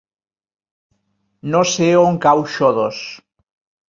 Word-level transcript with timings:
No 1.55 1.61
sé 1.73 1.89
on 2.05 2.17
cau 2.23 2.41
Xodos. 2.55 3.03